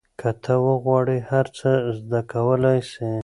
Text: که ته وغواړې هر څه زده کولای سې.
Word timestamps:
که 0.19 0.29
ته 0.43 0.53
وغواړې 0.67 1.17
هر 1.29 1.45
څه 1.57 1.69
زده 1.99 2.21
کولای 2.31 2.79
سې. 2.91 3.11